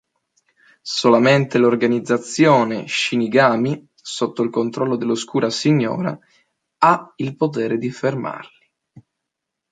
[0.95, 6.17] Solamente l'organizzazione shinigami sotto il controllo dell'Oscura Signora
[6.79, 8.71] ha il potere di fermarli.